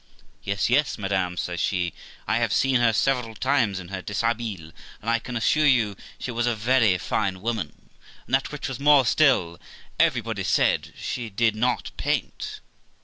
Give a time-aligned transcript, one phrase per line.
[0.41, 1.93] 'Yes, yes, madam', says she,
[2.27, 4.71] 'I have seen her several times in her dishabille.
[4.99, 7.91] And I can assure you, she was a very fine woman;
[8.25, 9.59] and that which was more still,
[9.99, 12.61] everybody said she did not paint.'